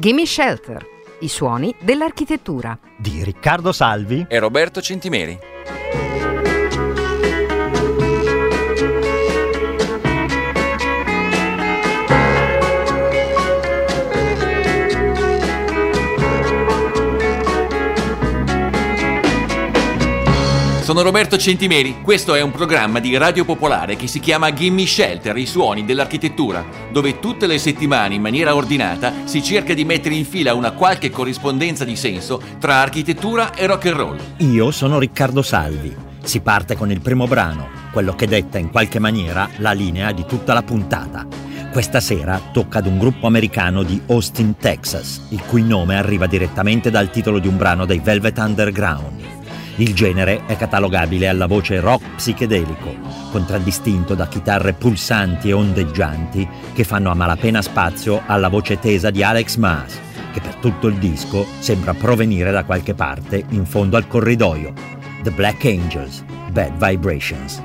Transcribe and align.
Gimme 0.00 0.24
Shelter, 0.24 0.82
i 1.20 1.28
suoni 1.28 1.74
dell'architettura. 1.78 2.78
Di 2.96 3.22
Riccardo 3.22 3.70
Salvi 3.70 4.24
e 4.30 4.38
Roberto 4.38 4.80
Centimeri. 4.80 5.38
Sono 20.90 21.02
Roberto 21.02 21.38
Centimeri, 21.38 22.00
questo 22.02 22.34
è 22.34 22.40
un 22.40 22.50
programma 22.50 22.98
di 22.98 23.16
Radio 23.16 23.44
Popolare 23.44 23.94
che 23.94 24.08
si 24.08 24.18
chiama 24.18 24.52
Gimme 24.52 24.86
Shelter, 24.86 25.36
i 25.36 25.46
suoni 25.46 25.84
dell'architettura, 25.84 26.66
dove 26.90 27.20
tutte 27.20 27.46
le 27.46 27.58
settimane 27.58 28.16
in 28.16 28.20
maniera 28.20 28.56
ordinata 28.56 29.12
si 29.22 29.40
cerca 29.40 29.72
di 29.72 29.84
mettere 29.84 30.16
in 30.16 30.24
fila 30.24 30.52
una 30.52 30.72
qualche 30.72 31.10
corrispondenza 31.10 31.84
di 31.84 31.94
senso 31.94 32.42
tra 32.58 32.80
architettura 32.80 33.54
e 33.54 33.66
rock 33.66 33.86
and 33.86 33.96
roll. 33.96 34.18
Io 34.38 34.72
sono 34.72 34.98
Riccardo 34.98 35.42
Salvi. 35.42 35.94
Si 36.24 36.40
parte 36.40 36.74
con 36.74 36.90
il 36.90 37.00
primo 37.00 37.28
brano, 37.28 37.68
quello 37.92 38.16
che 38.16 38.26
detta 38.26 38.58
in 38.58 38.72
qualche 38.72 38.98
maniera 38.98 39.48
la 39.58 39.70
linea 39.70 40.10
di 40.10 40.24
tutta 40.26 40.54
la 40.54 40.62
puntata. 40.64 41.24
Questa 41.70 42.00
sera 42.00 42.40
tocca 42.52 42.78
ad 42.78 42.86
un 42.86 42.98
gruppo 42.98 43.28
americano 43.28 43.84
di 43.84 44.02
Austin, 44.08 44.56
Texas, 44.56 45.26
il 45.28 45.40
cui 45.46 45.62
nome 45.62 45.96
arriva 45.96 46.26
direttamente 46.26 46.90
dal 46.90 47.10
titolo 47.10 47.38
di 47.38 47.46
un 47.46 47.56
brano 47.56 47.86
dei 47.86 48.00
Velvet 48.00 48.38
Underground. 48.38 49.19
Il 49.76 49.94
genere 49.94 50.44
è 50.46 50.56
catalogabile 50.56 51.28
alla 51.28 51.46
voce 51.46 51.80
rock 51.80 52.16
psichedelico, 52.16 52.94
contraddistinto 53.30 54.14
da 54.14 54.28
chitarre 54.28 54.72
pulsanti 54.74 55.48
e 55.48 55.52
ondeggianti 55.52 56.46
che 56.74 56.84
fanno 56.84 57.10
a 57.10 57.14
malapena 57.14 57.62
spazio 57.62 58.22
alla 58.26 58.48
voce 58.48 58.78
tesa 58.78 59.10
di 59.10 59.22
Alex 59.22 59.56
Maas, 59.56 59.98
che 60.32 60.40
per 60.40 60.56
tutto 60.56 60.88
il 60.88 60.96
disco 60.96 61.46
sembra 61.58 61.94
provenire 61.94 62.50
da 62.50 62.64
qualche 62.64 62.94
parte 62.94 63.44
in 63.50 63.64
fondo 63.64 63.96
al 63.96 64.06
corridoio. 64.06 64.72
The 65.22 65.30
Black 65.30 65.64
Angels, 65.64 66.24
Bad 66.50 66.72
Vibrations. 66.76 67.62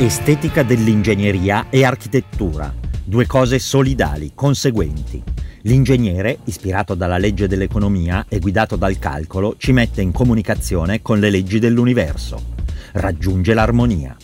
Estetica 0.00 0.62
dell'ingegneria 0.62 1.70
e 1.70 1.84
architettura, 1.84 2.72
due 3.02 3.26
cose 3.26 3.58
solidali, 3.58 4.30
conseguenti. 4.32 5.20
L'ingegnere, 5.62 6.38
ispirato 6.44 6.94
dalla 6.94 7.18
legge 7.18 7.48
dell'economia 7.48 8.24
e 8.28 8.38
guidato 8.38 8.76
dal 8.76 9.00
calcolo, 9.00 9.56
ci 9.58 9.72
mette 9.72 10.00
in 10.00 10.12
comunicazione 10.12 11.02
con 11.02 11.18
le 11.18 11.30
leggi 11.30 11.58
dell'universo. 11.58 12.40
Raggiunge 12.92 13.54
l'armonia. 13.54 14.16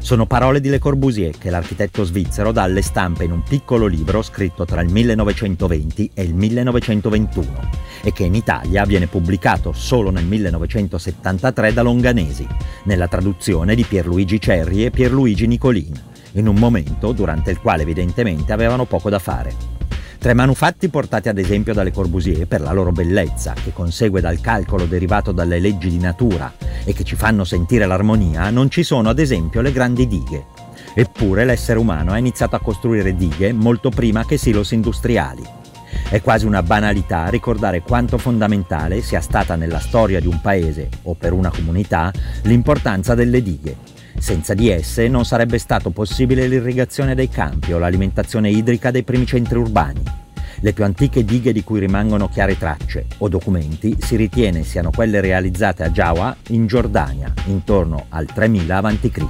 Sono 0.00 0.26
parole 0.26 0.60
di 0.60 0.68
Le 0.68 0.78
Corbusier 0.78 1.36
che 1.36 1.50
l'architetto 1.50 2.04
svizzero 2.04 2.52
dà 2.52 2.62
alle 2.62 2.82
stampe 2.82 3.24
in 3.24 3.32
un 3.32 3.42
piccolo 3.42 3.86
libro 3.86 4.22
scritto 4.22 4.64
tra 4.64 4.80
il 4.80 4.90
1920 4.90 6.10
e 6.14 6.22
il 6.22 6.34
1921 6.34 7.70
e 8.02 8.12
che 8.12 8.24
in 8.24 8.34
Italia 8.34 8.84
viene 8.84 9.06
pubblicato 9.06 9.72
solo 9.72 10.10
nel 10.10 10.24
1973 10.24 11.72
da 11.72 11.82
Longanesi, 11.82 12.46
nella 12.84 13.08
traduzione 13.08 13.74
di 13.74 13.84
Pierluigi 13.84 14.40
Cerri 14.40 14.84
e 14.84 14.90
Pierluigi 14.90 15.46
Nicolin, 15.46 16.00
in 16.32 16.46
un 16.46 16.56
momento 16.56 17.12
durante 17.12 17.50
il 17.50 17.58
quale 17.58 17.82
evidentemente 17.82 18.52
avevano 18.52 18.84
poco 18.84 19.10
da 19.10 19.18
fare. 19.18 19.76
Tre 20.18 20.34
manufatti 20.34 20.88
portati 20.88 21.28
ad 21.28 21.38
esempio 21.38 21.72
dalle 21.72 21.92
Corbusier 21.92 22.48
per 22.48 22.60
la 22.60 22.72
loro 22.72 22.90
bellezza, 22.90 23.52
che 23.52 23.72
consegue 23.72 24.20
dal 24.20 24.40
calcolo 24.40 24.84
derivato 24.86 25.30
dalle 25.30 25.60
leggi 25.60 25.90
di 25.90 25.98
natura 25.98 26.52
e 26.84 26.92
che 26.92 27.04
ci 27.04 27.14
fanno 27.14 27.44
sentire 27.44 27.86
l'armonia, 27.86 28.50
non 28.50 28.68
ci 28.68 28.82
sono 28.82 29.10
ad 29.10 29.20
esempio 29.20 29.60
le 29.60 29.70
grandi 29.70 30.08
dighe. 30.08 30.46
Eppure 30.92 31.44
l'essere 31.44 31.78
umano 31.78 32.10
ha 32.10 32.18
iniziato 32.18 32.56
a 32.56 32.60
costruire 32.60 33.14
dighe 33.14 33.52
molto 33.52 33.90
prima 33.90 34.24
che 34.26 34.38
silos 34.38 34.72
industriali. 34.72 35.42
È 36.10 36.20
quasi 36.20 36.46
una 36.46 36.64
banalità 36.64 37.28
ricordare 37.28 37.82
quanto 37.82 38.18
fondamentale 38.18 39.02
sia 39.02 39.20
stata 39.20 39.54
nella 39.54 39.78
storia 39.78 40.18
di 40.18 40.26
un 40.26 40.40
paese 40.40 40.88
o 41.02 41.14
per 41.14 41.32
una 41.32 41.50
comunità 41.50 42.12
l'importanza 42.42 43.14
delle 43.14 43.40
dighe. 43.40 43.76
Senza 44.18 44.54
di 44.54 44.68
esse 44.68 45.08
non 45.08 45.24
sarebbe 45.24 45.58
stato 45.58 45.90
possibile 45.90 46.46
l'irrigazione 46.46 47.14
dei 47.14 47.28
campi 47.28 47.72
o 47.72 47.78
l'alimentazione 47.78 48.50
idrica 48.50 48.90
dei 48.90 49.02
primi 49.02 49.26
centri 49.26 49.58
urbani. 49.58 50.02
Le 50.60 50.72
più 50.72 50.82
antiche 50.82 51.24
dighe 51.24 51.52
di 51.52 51.62
cui 51.62 51.78
rimangono 51.78 52.28
chiare 52.28 52.58
tracce 52.58 53.06
o 53.18 53.28
documenti 53.28 53.96
si 54.00 54.16
ritiene 54.16 54.64
siano 54.64 54.90
quelle 54.90 55.20
realizzate 55.20 55.84
a 55.84 55.90
Jawa 55.90 56.34
in 56.48 56.66
Giordania 56.66 57.32
intorno 57.46 58.06
al 58.08 58.26
3000 58.26 58.76
a.C. 58.76 59.22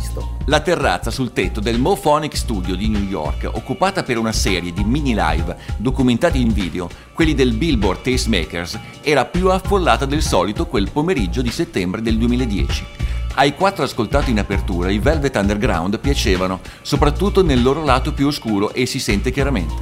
La 0.47 0.61
terrazza 0.61 1.11
sul 1.11 1.35
tetto 1.35 1.61
del 1.61 1.79
Mophonic 1.79 2.35
Studio 2.35 2.75
di 2.75 2.89
New 2.89 3.03
York, 3.03 3.51
occupata 3.53 4.03
per 4.03 4.17
una 4.17 4.33
serie 4.33 4.73
di 4.73 4.85
mini 4.85 5.15
live 5.15 5.55
documentati 5.77 6.41
in 6.41 6.53
video, 6.53 6.89
quelli 7.13 7.35
del 7.35 7.53
Billboard 7.53 8.01
Tastemakers, 8.01 8.79
era 9.03 9.27
più 9.27 9.51
affollata 9.51 10.07
del 10.07 10.23
solito 10.23 10.67
quel 10.67 10.89
pomeriggio 10.91 11.43
di 11.43 11.51
settembre 11.51 12.01
del 12.01 12.17
2010. 12.17 12.85
Ai 13.39 13.55
quattro 13.55 13.85
ascoltati 13.85 14.33
in 14.33 14.41
apertura 14.41 14.91
i 14.91 14.99
Velvet 14.99 15.37
Underground 15.37 16.01
piacevano, 16.01 16.59
soprattutto 16.83 17.41
nel 17.41 17.63
loro 17.63 17.85
lato 17.85 18.13
più 18.13 18.27
oscuro 18.27 18.73
e 18.73 18.85
si 18.85 18.99
sente 18.99 19.31
chiaramente. 19.31 19.75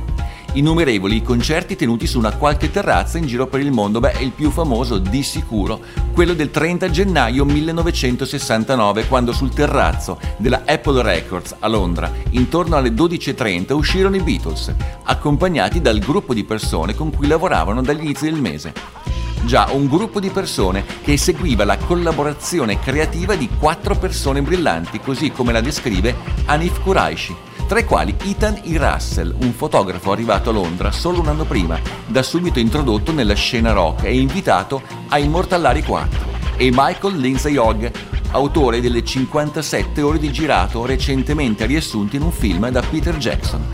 Innumerevoli 0.52 1.16
i 1.16 1.22
concerti 1.22 1.74
tenuti 1.74 2.06
su 2.06 2.18
una 2.18 2.36
qualche 2.36 2.70
terrazza 2.70 3.16
in 3.16 3.24
giro 3.24 3.46
per 3.46 3.60
il 3.60 3.72
mondo, 3.72 3.98
beh, 3.98 4.16
il 4.20 4.32
più 4.32 4.50
famoso 4.50 4.98
di 4.98 5.22
sicuro, 5.22 5.80
quello 6.12 6.34
del 6.34 6.50
30 6.50 6.90
gennaio 6.90 7.46
1969, 7.46 9.06
quando 9.06 9.32
sul 9.32 9.54
terrazzo 9.54 10.20
della 10.36 10.64
Apple 10.66 11.00
Records 11.00 11.56
a 11.58 11.66
Londra, 11.66 12.12
intorno 12.32 12.76
alle 12.76 12.90
12.30, 12.90 13.72
uscirono 13.72 14.16
i 14.16 14.20
Beatles, 14.20 14.74
accompagnati 15.04 15.80
dal 15.80 15.98
gruppo 16.00 16.34
di 16.34 16.44
persone 16.44 16.94
con 16.94 17.10
cui 17.10 17.26
lavoravano 17.26 17.80
dagli 17.80 18.02
inizi 18.02 18.24
del 18.26 18.38
mese. 18.38 19.06
Già, 19.46 19.68
un 19.70 19.86
gruppo 19.86 20.18
di 20.18 20.30
persone 20.30 20.84
che 21.02 21.12
eseguiva 21.12 21.64
la 21.64 21.78
collaborazione 21.78 22.80
creativa 22.80 23.36
di 23.36 23.48
quattro 23.48 23.94
persone 23.94 24.42
brillanti, 24.42 24.98
così 24.98 25.30
come 25.30 25.52
la 25.52 25.60
descrive 25.60 26.16
Anif 26.46 26.82
Quraishi, 26.82 27.32
tra 27.68 27.78
i 27.78 27.84
quali 27.84 28.16
Ethan 28.24 28.60
E. 28.64 28.76
Russell, 28.76 29.32
un 29.38 29.52
fotografo 29.52 30.10
arrivato 30.10 30.50
a 30.50 30.52
Londra 30.52 30.90
solo 30.90 31.20
un 31.20 31.28
anno 31.28 31.44
prima, 31.44 31.78
da 32.06 32.24
subito 32.24 32.58
introdotto 32.58 33.12
nella 33.12 33.34
scena 33.34 33.70
rock 33.70 34.02
e 34.02 34.18
invitato 34.18 34.82
a 35.10 35.18
immortallare 35.18 35.78
i 35.78 35.84
quattro, 35.84 36.26
e 36.56 36.70
Michael 36.72 37.16
Lindsay 37.16 37.56
Hogg, 37.56 37.88
autore 38.32 38.80
delle 38.80 39.04
57 39.04 40.02
ore 40.02 40.18
di 40.18 40.32
girato 40.32 40.84
recentemente 40.84 41.66
riassunti 41.66 42.16
in 42.16 42.22
un 42.22 42.32
film 42.32 42.68
da 42.70 42.82
Peter 42.82 43.16
Jackson. 43.16 43.64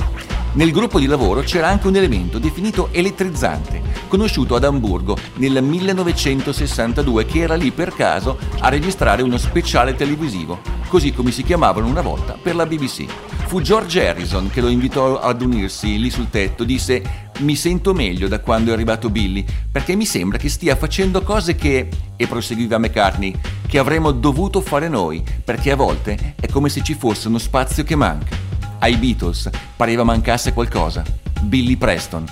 Nel 0.54 0.70
gruppo 0.70 0.98
di 0.98 1.06
lavoro 1.06 1.40
c'era 1.40 1.68
anche 1.68 1.86
un 1.86 1.96
elemento 1.96 2.38
definito 2.38 2.88
elettrizzante, 2.92 3.80
conosciuto 4.06 4.54
ad 4.54 4.64
Amburgo 4.64 5.16
nel 5.36 5.62
1962 5.62 7.24
che 7.24 7.38
era 7.38 7.54
lì 7.54 7.70
per 7.70 7.94
caso 7.94 8.36
a 8.58 8.68
registrare 8.68 9.22
uno 9.22 9.38
speciale 9.38 9.94
televisivo, 9.94 10.60
così 10.88 11.14
come 11.14 11.30
si 11.30 11.42
chiamavano 11.42 11.86
una 11.86 12.02
volta 12.02 12.36
per 12.40 12.54
la 12.54 12.66
BBC. 12.66 13.06
Fu 13.46 13.62
George 13.62 14.06
Harrison 14.06 14.50
che 14.50 14.60
lo 14.60 14.68
invitò 14.68 15.18
ad 15.18 15.40
unirsi 15.40 15.98
lì 15.98 16.10
sul 16.10 16.28
tetto, 16.28 16.64
disse 16.64 17.30
mi 17.38 17.56
sento 17.56 17.94
meglio 17.94 18.28
da 18.28 18.40
quando 18.40 18.70
è 18.70 18.74
arrivato 18.74 19.08
Billy, 19.08 19.46
perché 19.70 19.96
mi 19.96 20.04
sembra 20.04 20.36
che 20.36 20.50
stia 20.50 20.76
facendo 20.76 21.22
cose 21.22 21.54
che, 21.54 21.88
e 22.14 22.26
proseguiva 22.26 22.76
McCartney, 22.76 23.34
che 23.66 23.78
avremmo 23.78 24.12
dovuto 24.12 24.60
fare 24.60 24.88
noi, 24.88 25.24
perché 25.42 25.70
a 25.70 25.76
volte 25.76 26.34
è 26.38 26.46
come 26.48 26.68
se 26.68 26.82
ci 26.82 26.92
fosse 26.92 27.28
uno 27.28 27.38
spazio 27.38 27.84
che 27.84 27.96
manca. 27.96 28.41
Ai 28.82 28.96
Beatles 28.96 29.48
pareva 29.76 30.02
mancasse 30.02 30.52
qualcosa. 30.52 31.04
Billy 31.42 31.76
Preston, 31.76 32.24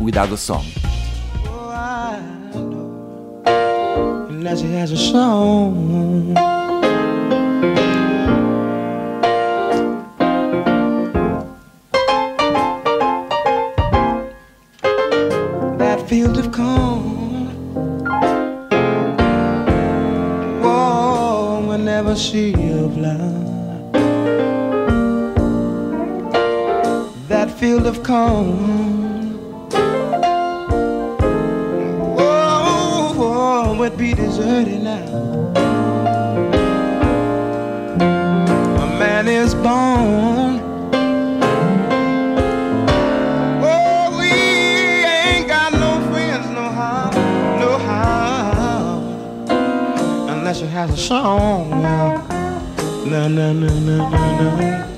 Without 0.00 0.32
a 0.32 0.36
Song. 0.36 0.64
field 16.08 16.38
of 16.38 16.52
corn, 16.52 17.48
warm 20.62 21.66
will 21.66 21.78
never 21.78 22.14
Field 27.86 27.98
of 27.98 28.02
corn. 28.02 29.38
Oh, 32.18 33.14
oh 33.16 33.76
would 33.78 33.96
be 33.96 34.12
deserted 34.12 34.82
now. 34.82 35.52
A 38.82 38.86
man 38.98 39.28
is 39.28 39.54
born. 39.54 40.60
Oh, 43.62 44.20
ain't 44.20 45.46
got 45.46 45.72
no 45.72 46.00
friends, 46.10 46.50
no 46.50 46.62
how, 46.62 47.10
no 47.60 47.78
how, 47.78 48.98
unless 50.32 50.58
he 50.58 50.66
has 50.66 50.90
a 50.90 50.96
song. 50.96 51.70
No, 51.70 53.28
no, 53.28 53.28
no, 53.28 53.52
no, 53.52 53.68
no, 53.78 54.10
no. 54.10 54.95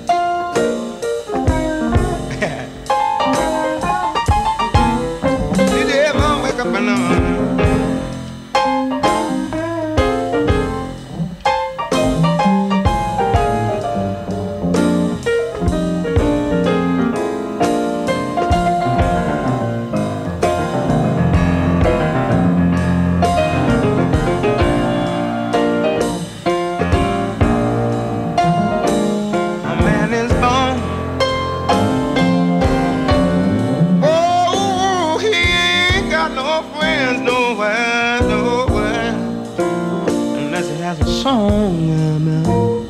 Has 40.89 41.01
a 41.01 41.07
song. 41.07 42.25
Know. 42.25 42.89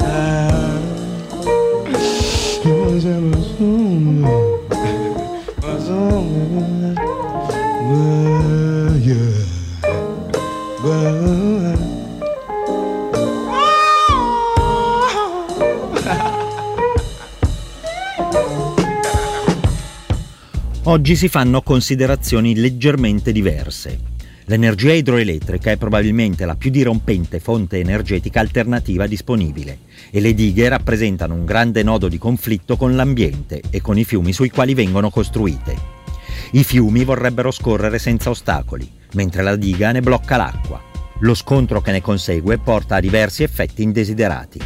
Ah. 0.00 0.50
Oggi 20.84 21.16
si 21.16 21.28
fanno 21.28 21.62
considerazioni 21.62 22.54
leggermente 22.54 23.32
diverse. 23.32 24.11
L'energia 24.46 24.92
idroelettrica 24.92 25.70
è 25.70 25.76
probabilmente 25.76 26.44
la 26.44 26.56
più 26.56 26.70
dirompente 26.70 27.38
fonte 27.38 27.78
energetica 27.78 28.40
alternativa 28.40 29.06
disponibile 29.06 29.78
e 30.10 30.20
le 30.20 30.34
dighe 30.34 30.68
rappresentano 30.68 31.34
un 31.34 31.44
grande 31.44 31.84
nodo 31.84 32.08
di 32.08 32.18
conflitto 32.18 32.76
con 32.76 32.96
l'ambiente 32.96 33.62
e 33.70 33.80
con 33.80 33.98
i 33.98 34.04
fiumi 34.04 34.32
sui 34.32 34.50
quali 34.50 34.74
vengono 34.74 35.10
costruite. 35.10 36.00
I 36.52 36.64
fiumi 36.64 37.04
vorrebbero 37.04 37.52
scorrere 37.52 38.00
senza 38.00 38.30
ostacoli, 38.30 38.90
mentre 39.12 39.42
la 39.42 39.54
diga 39.54 39.92
ne 39.92 40.00
blocca 40.00 40.36
l'acqua. 40.36 40.82
Lo 41.20 41.34
scontro 41.34 41.80
che 41.80 41.92
ne 41.92 42.00
consegue 42.00 42.58
porta 42.58 42.96
a 42.96 43.00
diversi 43.00 43.44
effetti 43.44 43.84
indesiderati. 43.84 44.60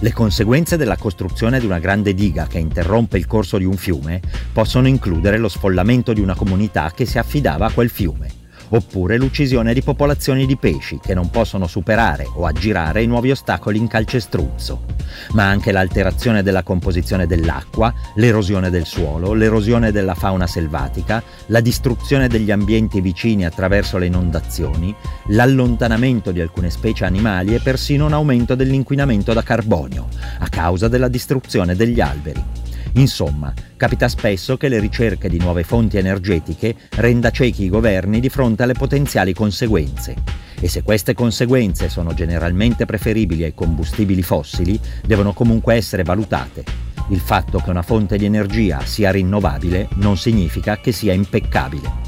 Le 0.00 0.12
conseguenze 0.12 0.78
della 0.78 0.96
costruzione 0.96 1.60
di 1.60 1.66
una 1.66 1.80
grande 1.80 2.14
diga 2.14 2.46
che 2.46 2.58
interrompe 2.58 3.18
il 3.18 3.26
corso 3.26 3.58
di 3.58 3.64
un 3.64 3.76
fiume 3.76 4.22
possono 4.52 4.88
includere 4.88 5.36
lo 5.36 5.48
sfollamento 5.48 6.14
di 6.14 6.20
una 6.20 6.34
comunità 6.34 6.92
che 6.94 7.04
si 7.04 7.18
affidava 7.18 7.66
a 7.66 7.72
quel 7.72 7.90
fiume, 7.90 8.37
oppure 8.70 9.16
l'uccisione 9.16 9.74
di 9.74 9.82
popolazioni 9.82 10.46
di 10.46 10.56
pesci 10.56 10.98
che 11.02 11.14
non 11.14 11.30
possono 11.30 11.66
superare 11.66 12.26
o 12.34 12.46
aggirare 12.46 13.02
i 13.02 13.06
nuovi 13.06 13.30
ostacoli 13.30 13.78
in 13.78 13.86
calcestruzzo, 13.86 14.84
ma 15.32 15.44
anche 15.48 15.72
l'alterazione 15.72 16.42
della 16.42 16.62
composizione 16.62 17.26
dell'acqua, 17.26 17.92
l'erosione 18.16 18.70
del 18.70 18.84
suolo, 18.84 19.32
l'erosione 19.32 19.92
della 19.92 20.14
fauna 20.14 20.46
selvatica, 20.46 21.22
la 21.46 21.60
distruzione 21.60 22.28
degli 22.28 22.50
ambienti 22.50 23.00
vicini 23.00 23.44
attraverso 23.44 23.98
le 23.98 24.06
inondazioni, 24.06 24.94
l'allontanamento 25.28 26.30
di 26.30 26.40
alcune 26.40 26.70
specie 26.70 27.04
animali 27.04 27.54
e 27.54 27.60
persino 27.60 28.06
un 28.06 28.12
aumento 28.12 28.54
dell'inquinamento 28.54 29.32
da 29.32 29.42
carbonio 29.42 30.08
a 30.38 30.48
causa 30.48 30.88
della 30.88 31.08
distruzione 31.08 31.74
degli 31.74 32.00
alberi. 32.00 32.67
Insomma, 32.98 33.54
capita 33.76 34.08
spesso 34.08 34.56
che 34.56 34.66
le 34.66 34.80
ricerche 34.80 35.28
di 35.28 35.38
nuove 35.38 35.62
fonti 35.62 35.98
energetiche 35.98 36.74
renda 36.96 37.30
ciechi 37.30 37.64
i 37.64 37.68
governi 37.68 38.18
di 38.18 38.28
fronte 38.28 38.64
alle 38.64 38.72
potenziali 38.72 39.32
conseguenze. 39.32 40.16
E 40.58 40.68
se 40.68 40.82
queste 40.82 41.14
conseguenze 41.14 41.88
sono 41.88 42.12
generalmente 42.12 42.86
preferibili 42.86 43.44
ai 43.44 43.54
combustibili 43.54 44.22
fossili, 44.22 44.80
devono 45.06 45.32
comunque 45.32 45.74
essere 45.74 46.02
valutate. 46.02 46.64
Il 47.10 47.20
fatto 47.20 47.60
che 47.60 47.70
una 47.70 47.82
fonte 47.82 48.18
di 48.18 48.24
energia 48.24 48.80
sia 48.80 49.12
rinnovabile 49.12 49.88
non 49.94 50.16
significa 50.16 50.78
che 50.78 50.90
sia 50.90 51.12
impeccabile. 51.12 52.07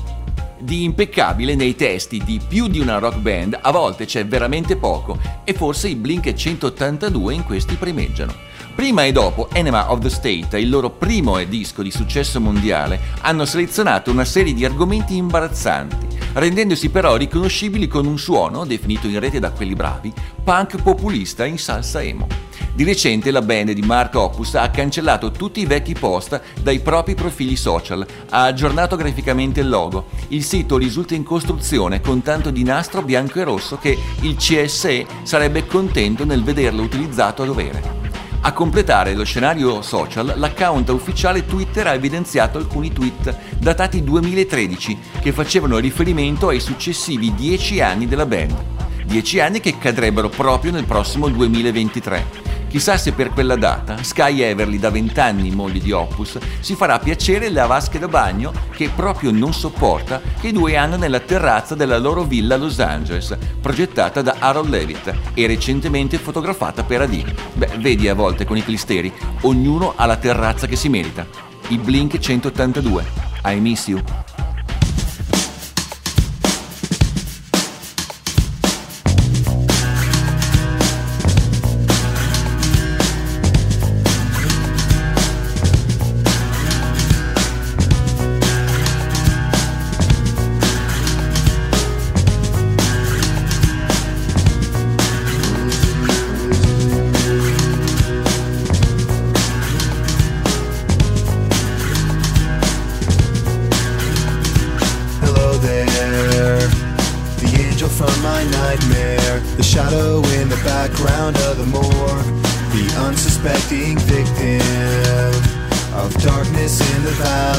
Di 0.62 0.84
impeccabile 0.84 1.54
nei 1.54 1.74
testi 1.74 2.22
di 2.22 2.38
più 2.46 2.68
di 2.68 2.80
una 2.80 2.98
rock 2.98 3.16
band 3.16 3.58
a 3.62 3.70
volte 3.70 4.04
c'è 4.04 4.26
veramente 4.26 4.76
poco 4.76 5.18
e 5.42 5.54
forse 5.54 5.88
i 5.88 5.94
Blink 5.94 6.30
182 6.34 7.32
in 7.32 7.44
questi 7.44 7.76
primeggiano. 7.76 8.34
Prima 8.74 9.04
e 9.04 9.12
dopo 9.12 9.48
Enema 9.54 9.90
of 9.90 10.00
the 10.00 10.10
State, 10.10 10.58
il 10.58 10.68
loro 10.68 10.90
primo 10.90 11.42
disco 11.44 11.82
di 11.82 11.90
successo 11.90 12.42
mondiale, 12.42 13.00
hanno 13.22 13.46
selezionato 13.46 14.10
una 14.10 14.26
serie 14.26 14.52
di 14.52 14.66
argomenti 14.66 15.16
imbarazzanti, 15.16 16.18
rendendosi 16.34 16.90
però 16.90 17.16
riconoscibili 17.16 17.88
con 17.88 18.04
un 18.04 18.18
suono, 18.18 18.66
definito 18.66 19.06
in 19.06 19.18
rete 19.18 19.38
da 19.38 19.52
quelli 19.52 19.74
bravi, 19.74 20.12
punk 20.44 20.82
populista 20.82 21.46
in 21.46 21.58
salsa 21.58 22.02
emo. 22.02 22.49
Di 22.72 22.84
recente 22.84 23.30
la 23.30 23.42
band 23.42 23.72
di 23.72 23.82
Mark 23.82 24.14
Opus 24.14 24.54
ha 24.54 24.70
cancellato 24.70 25.32
tutti 25.32 25.60
i 25.60 25.66
vecchi 25.66 25.94
post 25.94 26.40
dai 26.62 26.78
propri 26.78 27.14
profili 27.14 27.56
social, 27.56 28.06
ha 28.30 28.44
aggiornato 28.44 28.96
graficamente 28.96 29.60
il 29.60 29.68
logo. 29.68 30.06
Il 30.28 30.44
sito 30.44 30.78
risulta 30.78 31.14
in 31.14 31.24
costruzione 31.24 32.00
con 32.00 32.22
tanto 32.22 32.50
di 32.50 32.62
nastro 32.62 33.02
bianco 33.02 33.40
e 33.40 33.44
rosso 33.44 33.76
che 33.76 33.98
il 34.20 34.36
CSE 34.36 35.04
sarebbe 35.24 35.66
contento 35.66 36.24
nel 36.24 36.44
vederlo 36.44 36.82
utilizzato 36.82 37.42
a 37.42 37.46
dovere. 37.46 37.98
A 38.42 38.52
completare 38.52 39.14
lo 39.14 39.24
scenario 39.24 39.82
social, 39.82 40.34
l'account 40.36 40.88
ufficiale 40.90 41.44
Twitter 41.44 41.88
ha 41.88 41.92
evidenziato 41.92 42.56
alcuni 42.56 42.90
tweet 42.92 43.36
datati 43.58 44.02
2013 44.02 44.98
che 45.20 45.32
facevano 45.32 45.76
riferimento 45.76 46.48
ai 46.48 46.60
successivi 46.60 47.34
10 47.34 47.80
anni 47.82 48.06
della 48.06 48.24
band. 48.24 48.56
10 49.04 49.40
anni 49.40 49.60
che 49.60 49.76
cadrebbero 49.76 50.28
proprio 50.28 50.70
nel 50.70 50.84
prossimo 50.84 51.28
2023. 51.28 52.59
Chissà 52.70 52.96
se 52.96 53.10
per 53.10 53.30
quella 53.30 53.56
data 53.56 54.00
Sky 54.00 54.42
Everly, 54.42 54.78
da 54.78 54.90
20 54.90 55.18
anni 55.18 55.50
moglie 55.50 55.80
di 55.80 55.90
Opus, 55.90 56.38
si 56.60 56.76
farà 56.76 57.00
piacere 57.00 57.50
la 57.50 57.66
vasca 57.66 57.98
da 57.98 58.06
bagno 58.06 58.52
che 58.70 58.88
proprio 58.94 59.32
non 59.32 59.52
sopporta 59.52 60.22
che 60.40 60.46
i 60.46 60.52
due 60.52 60.76
hanno 60.76 60.96
nella 60.96 61.18
terrazza 61.18 61.74
della 61.74 61.98
loro 61.98 62.22
villa 62.22 62.56
Los 62.56 62.78
Angeles, 62.78 63.36
progettata 63.60 64.22
da 64.22 64.36
Harold 64.38 64.68
Levitt 64.68 65.12
e 65.34 65.46
recentemente 65.48 66.16
fotografata 66.18 66.84
per 66.84 67.00
AD. 67.00 67.34
Beh, 67.54 67.78
vedi 67.78 68.08
a 68.08 68.14
volte 68.14 68.44
con 68.44 68.56
i 68.56 68.62
clisteri, 68.62 69.12
ognuno 69.40 69.94
ha 69.96 70.06
la 70.06 70.16
terrazza 70.16 70.68
che 70.68 70.76
si 70.76 70.88
merita. 70.88 71.26
Il 71.70 71.80
Blink 71.80 72.18
182. 72.18 73.04
I 73.46 73.58
miss 73.58 73.88
you. 73.88 74.00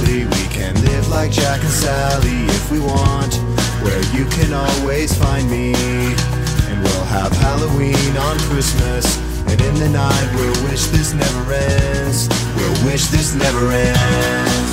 Valley. 0.02 0.26
We 0.26 0.48
can 0.50 0.76
live 0.86 1.08
like 1.10 1.32
Jack 1.32 1.62
and 1.62 1.70
Sally 1.70 2.46
if 2.46 2.72
we 2.72 2.80
want, 2.80 3.36
where 3.84 4.02
you 4.16 4.26
can 4.26 4.54
always 4.54 5.16
find 5.18 5.50
me. 5.50 5.74
And 5.74 6.82
we'll 6.84 7.06
have 7.06 7.32
Halloween 7.34 8.18
on 8.18 8.38
Christmas. 8.50 9.18
And 9.48 9.60
in 9.62 9.76
the 9.76 9.90
night, 9.90 10.32
we'll 10.36 10.70
wish 10.70 10.86
this 10.88 11.14
never 11.14 11.54
ends. 11.54 12.30
We'll 12.56 12.86
wish 12.86 13.08
this 13.08 13.36
never 13.36 13.72
ends. 13.72 14.71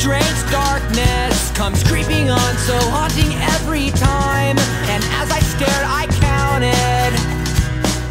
strange 0.00 0.50
darkness 0.50 1.52
comes 1.52 1.84
creeping 1.84 2.30
on, 2.30 2.52
so 2.64 2.72
haunting 2.88 3.36
every 3.60 3.90
time. 4.00 4.56
And 4.88 5.04
as 5.20 5.28
I 5.30 5.40
stared, 5.40 5.84
I 5.84 6.08
counted 6.24 7.12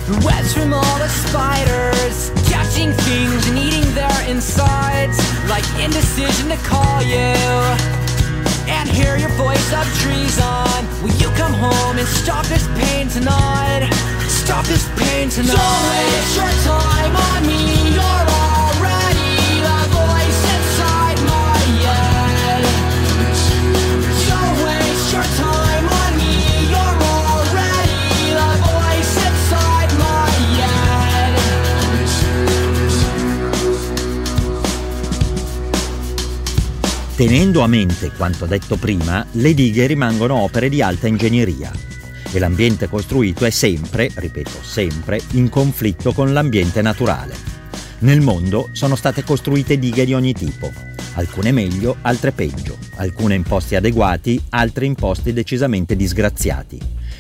the 0.06 0.22
webs 0.24 0.54
from 0.54 0.72
all 0.72 0.98
the 1.02 1.10
spiders, 1.10 2.30
catching 2.46 2.94
things 3.10 3.42
and 3.50 3.58
eating 3.58 3.90
their 3.98 4.20
insides, 4.30 5.18
like 5.50 5.66
indecision 5.82 6.50
to 6.54 6.58
call 6.62 7.02
you. 7.02 7.34
And 8.70 8.88
hear 8.88 9.18
your 9.18 9.34
voice 9.34 9.74
of 9.74 9.86
treason. 9.98 10.78
Will 11.02 11.18
you 11.18 11.30
come 11.42 11.54
home 11.54 11.98
and 11.98 12.08
stop 12.08 12.46
this 12.46 12.68
pain 12.78 13.08
tonight? 13.08 13.90
Stop 14.30 14.66
this 14.66 14.86
pain 14.94 15.30
tonight. 15.30 15.58
Don't 15.58 15.82
waste 15.90 16.38
your 16.38 16.54
time 16.70 17.16
on 17.18 17.48
me. 17.50 17.96
You're 17.98 18.39
Tenendo 37.20 37.60
a 37.60 37.68
mente 37.68 38.12
quanto 38.16 38.46
detto 38.46 38.78
prima, 38.78 39.26
le 39.32 39.54
dighe 39.54 39.88
rimangono 39.88 40.36
opere 40.36 40.70
di 40.70 40.82
alta 40.82 41.06
ingegneria 41.06 41.70
e 42.32 42.40
l'ambiente 42.40 42.88
costruito 42.88 43.44
è 43.44 43.50
sempre, 43.50 44.10
ripeto 44.14 44.64
sempre, 44.64 45.20
in 45.32 45.50
conflitto 45.50 46.14
con 46.14 46.32
l'ambiente 46.32 46.82
naturale. 46.82 47.36
Nel 48.00 48.22
mondo 48.22 48.70
sono 48.72 48.96
state 48.96 49.26
costruite 49.26 49.78
dighe 49.78 50.06
di 50.06 50.14
ogni 50.14 50.32
tipo, 50.32 50.72
alcune 51.16 51.52
meglio, 51.52 51.98
altre 52.04 52.32
peggio, 52.32 52.78
alcune 52.96 53.36
in 53.36 53.44
posti 53.44 53.76
adeguati, 53.76 54.42
altre 54.52 54.86
in 54.86 54.96
posti 54.96 55.34
decisamente 55.34 55.98
disgraziati. 55.98 56.80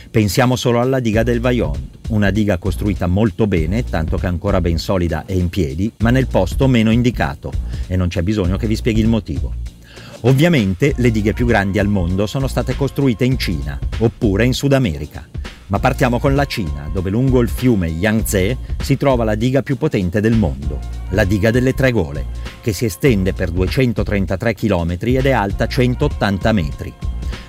Pensiamo 0.10 0.56
solo 0.56 0.80
alla 0.80 1.02
diga 1.02 1.24
del 1.24 1.42
Vaillant, 1.42 1.98
una 2.12 2.30
diga 2.30 2.58
costruita 2.58 3.06
molto 3.08 3.48
bene, 3.48 3.84
tanto 3.84 4.16
che 4.16 4.28
ancora 4.28 4.62
ben 4.62 4.78
solida 4.78 5.26
e 5.26 5.36
in 5.36 5.50
piedi, 5.50 5.92
ma 5.98 6.10
nel 6.10 6.28
posto 6.28 6.70
meno 6.70 6.90
indicato, 6.90 7.52
e 7.88 7.98
non 7.98 8.08
c'è 8.08 8.22
bisogno 8.22 8.56
che 8.56 8.66
vi 8.66 8.78
spieghi 8.78 9.02
il 9.02 9.10
motivo. 9.10 9.79
Ovviamente 10.22 10.94
le 10.98 11.12
dighe 11.12 11.32
più 11.32 11.46
grandi 11.46 11.80
al 11.80 11.88
mondo 11.88 12.28
sono 12.28 12.48
state 12.48 12.76
costruite 12.76 13.24
in 13.24 13.38
Cina 13.38 13.80
oppure 14.00 14.44
in 14.44 14.54
Sud 14.54 14.74
America. 14.74 15.26
Ma 15.68 15.80
partiamo 15.80 16.20
con 16.20 16.36
la 16.36 16.46
Cina, 16.46 16.90
dove 16.92 17.10
lungo 17.10 17.40
il 17.40 17.48
fiume 17.48 17.88
Yangtze 17.88 18.58
si 18.82 18.98
trova 18.98 19.24
la 19.24 19.36
diga 19.36 19.62
più 19.62 19.78
potente 19.78 20.20
del 20.20 20.36
mondo, 20.36 20.80
la 21.12 21.24
diga 21.24 21.52
delle 21.52 21.74
Tre 21.74 21.92
Gole, 21.92 22.26
che 22.60 22.74
si 22.74 22.84
estende 22.86 23.32
per 23.32 23.52
233 23.52 24.56
km 24.56 24.98
ed 25.00 25.26
è 25.26 25.32
alta 25.32 25.68
180 25.68 26.52
metri. 26.52 26.94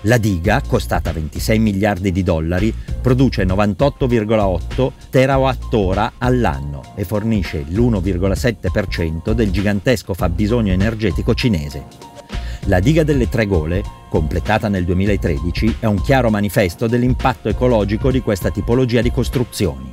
La 0.02 0.18
diga, 0.18 0.62
costata 0.64 1.12
26 1.12 1.58
miliardi 1.58 2.12
di 2.12 2.22
dollari, 2.22 2.72
produce 3.02 3.44
98,8 3.44 4.92
terawattora 5.10 6.12
all'anno 6.18 6.92
e 6.94 7.04
fornisce 7.04 7.64
l'1,7% 7.68 9.32
del 9.32 9.50
gigantesco 9.50 10.14
fabbisogno 10.14 10.72
energetico 10.72 11.34
cinese. 11.34 12.09
La 12.64 12.78
diga 12.78 13.04
delle 13.04 13.28
Tre 13.28 13.46
Gole, 13.46 13.82
completata 14.10 14.68
nel 14.68 14.84
2013, 14.84 15.76
è 15.80 15.86
un 15.86 16.00
chiaro 16.02 16.28
manifesto 16.28 16.86
dell'impatto 16.86 17.48
ecologico 17.48 18.10
di 18.10 18.20
questa 18.20 18.50
tipologia 18.50 19.00
di 19.00 19.10
costruzioni. 19.10 19.88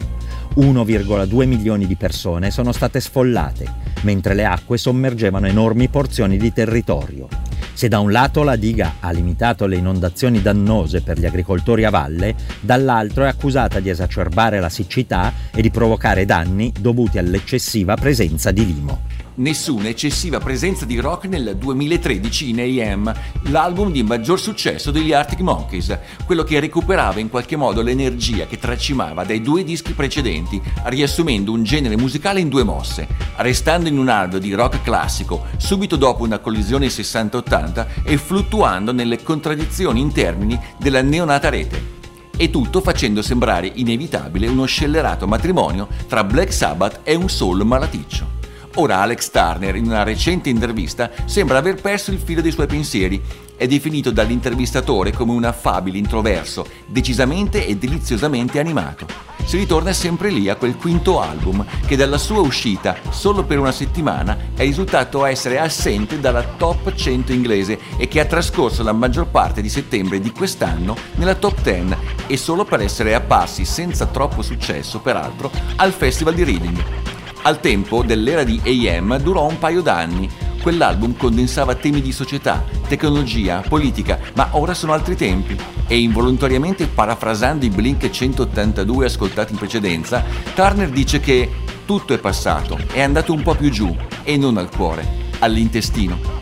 1,2 0.58 1.48
milioni 1.48 1.88
di 1.88 1.96
persone 1.96 2.52
sono 2.52 2.74
state 2.74 3.00
sfollate, 3.00 3.66
mentre 4.02 4.34
le 4.34 4.46
acque 4.46 4.78
sommergevano 4.78 5.48
enormi 5.48 5.88
porzioni 5.88 6.38
di 6.38 6.52
territorio. 6.52 7.28
Se 7.74 7.88
da 7.88 8.00
un 8.00 8.12
lato 8.12 8.44
la 8.44 8.56
diga 8.58 8.96
ha 9.00 9.12
limitato 9.12 9.66
le 9.66 9.78
inondazioni 9.78 10.42
dannose 10.42 11.02
per 11.02 11.20
gli 11.20 11.26
agricoltori 11.26 11.86
a 11.86 11.90
valle, 11.90 12.36
dall'altro 12.60 13.24
è 13.24 13.28
accusata 13.28 13.80
di 13.80 13.90
esacerbare 13.90 14.60
la 14.60 14.70
siccità 14.70 15.32
e 15.54 15.62
di 15.62 15.72
provocare 15.72 16.26
danni 16.26 16.74
dovuti 16.78 17.18
all'eccessiva 17.18 17.96
presenza 17.96 18.52
di 18.52 18.66
limo 18.66 19.17
nessuna 19.38 19.90
eccessiva 19.90 20.40
presenza 20.40 20.86
di 20.86 21.00
rock 21.00 21.26
nel 21.26 21.56
2013 21.58 22.50
in 22.50 22.60
AM, 22.60 23.14
l'album 23.50 23.92
di 23.92 24.04
maggior 24.04 24.40
successo 24.40 24.92
degli 24.92 25.14
Arctic 25.14 25.40
Monkeys, 25.42 25.98
quello 26.26 26.44
che 26.44 26.60
recuperava 26.60 27.20
in 27.20 27.30
qualche 27.30 27.56
modo 27.56 27.82
l'energia 27.82 28.46
che 28.46 28.58
tracimava 28.58 29.24
dai 29.24 29.42
due 29.42 29.64
dischi 29.64 29.94
precedenti, 29.94 30.62
riassumendo 30.86 31.52
un 31.52 31.64
genere 31.64 31.98
musicale 31.98 32.40
in 32.40 32.50
due 32.50 32.64
mosse, 32.64 33.08
restando 33.38 33.88
in 33.88 33.98
un 33.98 34.10
alveo 34.10 34.40
di 34.40 34.54
rock 34.54 34.82
classico 34.82 35.46
subito 35.58 35.96
dopo 35.96 36.24
una 36.24 36.40
collisione 36.40 36.88
60-80 36.88 37.86
e 38.04 38.18
fluttuando 38.18 38.92
nelle 38.92 39.22
contraddizioni 39.22 40.00
in 40.00 40.12
termini 40.12 40.60
della 40.78 41.02
neonata 41.02 41.50
rete. 41.50 41.96
E 42.40 42.52
tutto 42.52 42.82
facendo 42.82 43.24
sembrare 43.24 43.72
inevitabile 43.74 44.48
uno 44.48 44.66
scellerato 44.66 45.28
matrimonio 45.28 45.88
tra 46.08 46.24
Black 46.24 46.54
Sabbath 46.54 47.00
e 47.04 47.16
un 47.16 47.30
soul 47.30 47.66
malaticcio. 47.66 48.47
Ora 48.80 49.00
Alex 49.00 49.32
Turner, 49.32 49.76
in 49.76 49.88
una 49.88 50.04
recente 50.04 50.50
intervista, 50.50 51.10
sembra 51.26 51.58
aver 51.58 51.82
perso 51.82 52.12
il 52.12 52.20
filo 52.20 52.42
dei 52.42 52.52
suoi 52.52 52.68
pensieri. 52.68 53.20
È 53.56 53.66
definito 53.66 54.12
dall'intervistatore 54.12 55.12
come 55.12 55.32
un 55.32 55.46
affabile 55.46 55.98
introverso, 55.98 56.64
decisamente 56.86 57.66
e 57.66 57.76
deliziosamente 57.76 58.60
animato. 58.60 59.08
Si 59.46 59.58
ritorna 59.58 59.94
sempre 59.94 60.30
lì 60.30 60.48
a 60.48 60.56
quel 60.56 60.76
quinto 60.76 61.20
album 61.20 61.66
che 61.88 61.96
dalla 61.96 62.20
sua 62.20 62.42
uscita 62.42 62.98
solo 63.10 63.46
per 63.46 63.58
una 63.58 63.72
settimana 63.72 64.38
è 64.54 64.64
risultato 64.64 65.26
essere 65.26 65.58
assente 65.58 66.20
dalla 66.20 66.44
top 66.44 66.94
100 66.94 67.32
inglese 67.32 67.80
e 67.98 68.08
che 68.08 68.20
ha 68.20 68.26
trascorso 68.26 68.84
la 68.84 68.92
maggior 68.92 69.28
parte 69.28 69.62
di 69.62 69.70
settembre 69.70 70.20
di 70.20 70.32
quest'anno 70.32 70.96
nella 71.16 71.36
top 71.36 71.62
10 71.62 71.96
e 72.28 72.38
solo 72.38 72.64
per 72.64 72.82
essere 72.82 73.16
apparsi 73.16 73.66
senza 73.66 74.06
troppo 74.06 74.44
successo 74.44 75.00
peraltro 75.00 75.50
al 75.78 75.94
Festival 75.94 76.36
di 76.36 76.44
Reading. 76.44 77.07
Al 77.44 77.60
tempo 77.60 78.04
dell'era 78.04 78.44
di 78.44 78.60
AM 78.66 79.18
durò 79.20 79.46
un 79.48 79.58
paio 79.58 79.82
d'anni. 79.82 80.30
Quell'album 80.62 81.16
condensava 81.16 81.76
temi 81.76 82.02
di 82.02 82.12
società, 82.12 82.64
tecnologia, 82.88 83.64
politica, 83.68 84.20
ma 84.34 84.50
ora 84.52 84.74
sono 84.74 84.94
altri 84.94 85.16
tempi. 85.16 85.58
E 85.88 86.00
involontariamente 86.00 86.88
parafrasando 86.88 87.66
i 87.66 87.70
Blink 87.70 88.10
182 88.10 89.06
ascoltati 89.06 89.54
in 89.54 89.60
precedenza, 89.60 90.24
Turner 90.54 90.90
dice 90.90 91.20
che 91.20 91.50
tutto 91.86 92.14
è 92.14 92.18
passato, 92.18 92.78
è 92.92 93.02
andato 93.02 93.32
un 93.32 93.42
po' 93.42 93.56
più 93.56 93.70
giù 93.70 93.96
e 94.24 94.36
non 94.36 94.58
al 94.58 94.70
cuore, 94.70 95.08
all'intestino. 95.40 96.37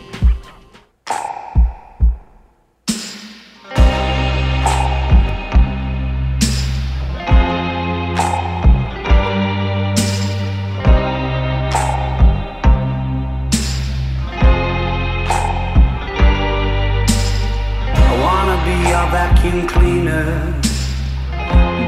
vacuum 19.11 19.67
cleaner, 19.67 20.53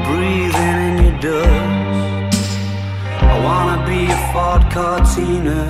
breathing 0.06 0.78
in 0.88 0.94
your 1.04 1.18
dust. 1.20 2.38
I 3.22 3.34
wanna 3.46 3.78
be 3.86 4.06
a 4.06 4.18
Ford 4.32 4.62
Cortina. 4.72 5.62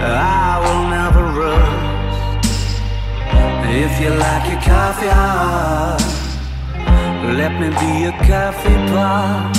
I 0.00 0.58
will 0.64 0.84
never 0.96 1.24
rust. 1.40 2.48
If 3.70 4.00
you 4.00 4.10
like 4.10 4.44
your 4.50 4.60
coffee 4.62 5.08
hot, 5.08 6.02
let 7.38 7.52
me 7.60 7.68
be 7.80 7.90
your 8.04 8.16
coffee 8.32 8.80
pot. 8.92 9.54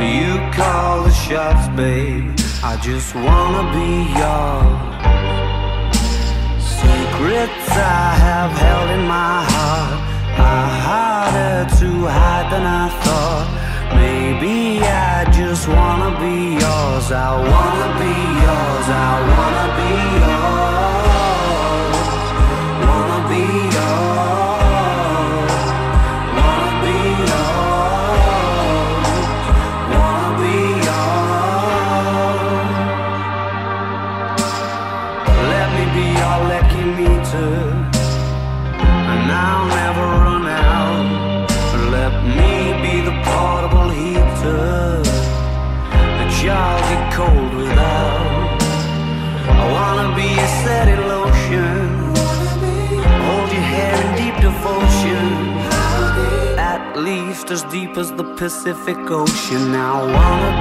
You 0.00 0.38
call 0.52 1.04
the 1.04 1.10
shots, 1.10 1.68
babe. 1.76 2.32
I 2.62 2.76
just 2.82 3.14
wanna 3.14 3.64
be 3.76 3.90
your 4.20 4.56
secret 6.58 7.65
I 7.78 8.14
have 8.26 8.52
held 8.52 8.90
in 8.90 9.06
my 9.06 9.44
heart 9.54 9.98
are 10.38 10.68
harder 10.88 11.56
to 11.80 11.88
hide 12.06 12.48
than 12.52 12.64
I 12.64 12.88
thought. 13.04 13.48
Maybe 13.94 14.80
I 14.82 15.24
just 15.30 15.68
wanna 15.68 16.10
be 16.20 16.36
yours. 16.62 17.06
I 17.12 17.30
wanna 17.52 17.90
be 18.02 18.14
yours. 18.44 18.86
I 18.88 19.12
wanna 19.32 19.66
be 19.78 19.92
yours. 20.20 20.75
Pacific 58.66 59.08
Ocean. 59.12 59.70
Now, 59.70 60.55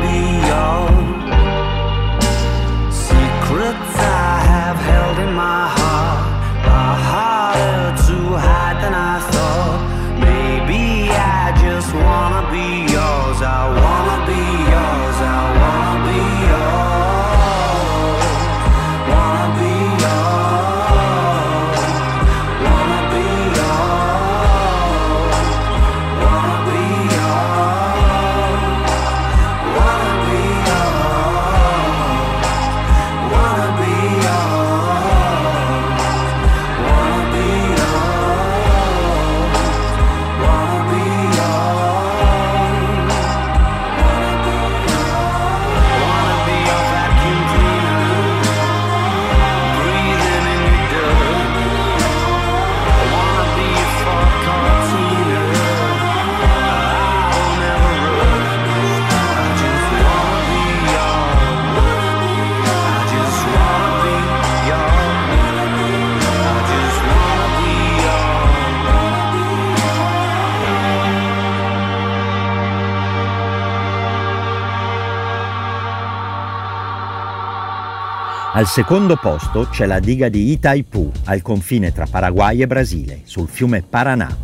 Al 78.65 78.71
secondo 78.71 79.15
posto 79.15 79.67
c'è 79.69 79.85
la 79.85 79.99
diga 79.99 80.27
di 80.27 80.49
Itaipu, 80.49 81.11
al 81.25 81.43
confine 81.43 81.93
tra 81.93 82.07
Paraguay 82.09 82.63
e 82.63 82.65
Brasile, 82.65 83.21
sul 83.25 83.47
fiume 83.47 83.83
Paranà, 83.83 84.35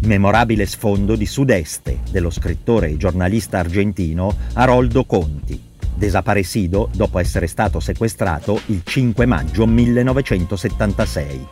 memorabile 0.00 0.66
sfondo 0.66 1.14
di 1.14 1.24
sud-est 1.24 2.10
dello 2.10 2.30
scrittore 2.30 2.88
e 2.88 2.96
giornalista 2.96 3.60
argentino 3.60 4.34
Haroldo 4.54 5.04
Conti, 5.04 5.62
desaparecido 5.94 6.90
dopo 6.92 7.20
essere 7.20 7.46
stato 7.46 7.78
sequestrato 7.78 8.60
il 8.66 8.80
5 8.82 9.26
maggio 9.26 9.64
1976. 9.64 11.46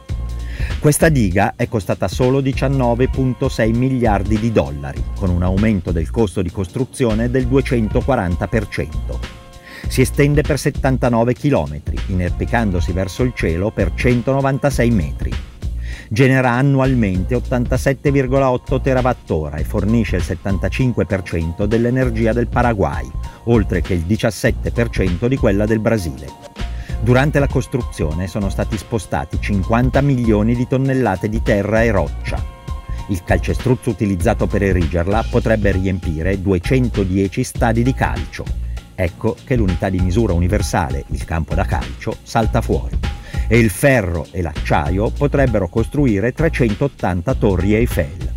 Questa 0.81 1.09
diga 1.09 1.53
è 1.55 1.69
costata 1.69 2.09
solo 2.09 2.41
19,6 2.41 3.73
miliardi 3.73 4.41
di 4.41 4.51
dollari, 4.51 5.01
con 5.17 5.31
un 5.31 5.45
aumento 5.45 5.93
del 5.93 6.11
costo 6.11 6.43
di 6.43 6.51
costruzione 6.51 7.31
del 7.31 7.47
240%. 7.47 9.36
Si 9.89 10.01
estende 10.01 10.43
per 10.43 10.59
79 10.59 11.33
km, 11.35 11.81
inerpicandosi 12.09 12.93
verso 12.93 13.23
il 13.23 13.33
cielo 13.35 13.71
per 13.71 13.93
196 13.95 14.91
metri. 14.91 15.33
Genera 16.09 16.53
annualmente 16.53 17.35
87,8 17.37 18.81
terawattora 18.81 19.57
e 19.57 19.65
fornisce 19.65 20.17
il 20.17 20.23
75% 20.25 21.65
dell'energia 21.65 22.33
del 22.33 22.49
Paraguay, 22.49 23.11
oltre 23.45 23.81
che 23.81 23.95
il 23.95 24.05
17% 24.07 25.27
di 25.27 25.37
quella 25.37 25.67
del 25.67 25.81
Brasile. 25.81 26.27
Durante 27.01 27.39
la 27.39 27.49
costruzione 27.49 28.27
sono 28.27 28.49
stati 28.49 28.77
spostati 28.77 29.39
50 29.41 30.01
milioni 30.01 30.55
di 30.55 30.67
tonnellate 30.67 31.29
di 31.29 31.43
terra 31.43 31.83
e 31.83 31.91
roccia. 31.91 32.55
Il 33.09 33.23
calcestruzzo 33.23 33.91
utilizzato 33.91 34.47
per 34.47 34.63
erigerla 34.63 35.27
potrebbe 35.31 35.71
riempire 35.73 36.41
210 36.41 37.45
stadi 37.45 37.83
di 37.83 37.95
calcio, 37.95 38.45
Ecco 38.99 39.37
che 39.45 39.57
l'unità 39.57 39.91
di 39.91 40.01
misura 40.01 40.33
universale, 40.33 41.05
il 41.09 41.25
campo 41.25 41.55
da 41.55 41.67
calcio, 41.67 42.17
salta 42.23 42.63
fuori 42.63 42.99
e 43.49 43.59
il 43.59 43.71
ferro 43.71 44.27
e 44.31 44.43
l'acciaio 44.43 45.11
potrebbero 45.11 45.69
costruire 45.69 46.33
380 46.33 47.35
torri 47.35 47.75
Eiffel. 47.75 48.33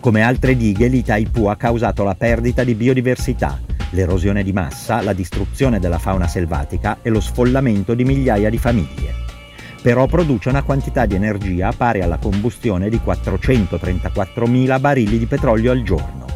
Come 0.00 0.22
altre 0.22 0.56
dighe, 0.56 0.86
l'Itaipu 0.86 1.46
ha 1.46 1.56
causato 1.56 2.04
la 2.04 2.14
perdita 2.14 2.62
di 2.62 2.74
biodiversità, 2.74 3.60
l'erosione 3.90 4.44
di 4.44 4.52
massa, 4.52 5.02
la 5.02 5.12
distruzione 5.12 5.80
della 5.80 5.98
fauna 5.98 6.28
selvatica 6.28 6.98
e 7.02 7.10
lo 7.10 7.20
sfollamento 7.20 7.94
di 7.94 8.04
migliaia 8.04 8.48
di 8.48 8.58
famiglie. 8.58 9.26
Però 9.82 10.06
produce 10.06 10.48
una 10.48 10.62
quantità 10.62 11.06
di 11.06 11.16
energia 11.16 11.72
pari 11.72 12.00
alla 12.00 12.18
combustione 12.18 12.88
di 12.88 13.00
434.000 13.04 14.80
barili 14.80 15.18
di 15.18 15.26
petrolio 15.26 15.72
al 15.72 15.82
giorno. 15.82 16.26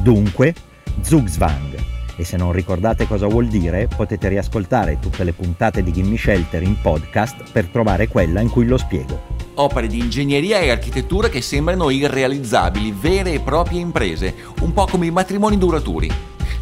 Dunque, 0.00 0.54
Zugzwang. 1.00 1.93
E 2.16 2.24
se 2.24 2.36
non 2.36 2.52
ricordate 2.52 3.08
cosa 3.08 3.26
vuol 3.26 3.48
dire, 3.48 3.88
potete 3.88 4.28
riascoltare 4.28 4.98
tutte 5.00 5.24
le 5.24 5.32
puntate 5.32 5.82
di 5.82 5.92
Gimme 5.92 6.16
Shelter 6.16 6.62
in 6.62 6.80
podcast 6.80 7.50
per 7.50 7.66
trovare 7.66 8.06
quella 8.06 8.40
in 8.40 8.50
cui 8.50 8.66
lo 8.66 8.78
spiego. 8.78 9.32
Opere 9.54 9.88
di 9.88 9.98
ingegneria 9.98 10.58
e 10.60 10.70
architettura 10.70 11.28
che 11.28 11.40
sembrano 11.40 11.90
irrealizzabili, 11.90 12.94
vere 12.98 13.32
e 13.32 13.40
proprie 13.40 13.80
imprese, 13.80 14.34
un 14.60 14.72
po' 14.72 14.86
come 14.86 15.06
i 15.06 15.10
matrimoni 15.10 15.58
duraturi. 15.58 16.10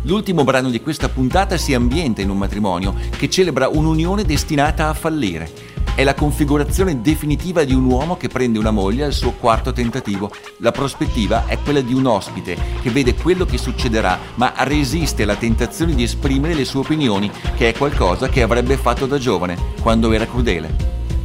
L'ultimo 0.05 0.43
brano 0.43 0.69
di 0.69 0.81
questa 0.81 1.09
puntata 1.09 1.57
si 1.57 1.75
ambienta 1.75 2.23
in 2.23 2.31
un 2.31 2.39
matrimonio 2.39 2.95
che 3.17 3.31
celebra 3.31 3.69
un'unione 3.69 4.25
destinata 4.25 4.89
a 4.89 4.95
fallire. 4.95 5.72
È 5.95 6.05
la 6.05 6.15
configurazione 6.15 7.03
definitiva 7.03 7.65
di 7.65 7.75
un 7.75 7.85
uomo 7.85 8.17
che 8.17 8.29
prende 8.29 8.59
una 8.59 8.71
moglie 8.71 9.05
al 9.05 9.13
suo 9.13 9.33
quarto 9.33 9.75
tentativo. 9.75 10.33
La 10.59 10.73
prospettiva 10.73 11.45
è 11.47 11.59
quella 11.59 11.83
di 11.83 11.93
un 11.93 12.07
ospite 12.07 12.57
che 12.81 12.89
vede 12.89 13.15
quello 13.15 13.45
che 13.45 13.59
succederà 13.59 14.19
ma 14.37 14.55
resiste 14.57 15.25
alla 15.25 15.37
tentazione 15.37 15.95
di 15.95 16.03
esprimere 16.03 16.55
le 16.55 16.65
sue 16.65 16.81
opinioni, 16.81 17.31
che 17.57 17.69
è 17.69 17.77
qualcosa 17.77 18.31
che 18.31 18.41
avrebbe 18.41 18.79
fatto 18.79 19.05
da 19.05 19.19
giovane, 19.19 19.75
quando 19.83 20.11
era 20.13 20.27
crudele. 20.27 20.75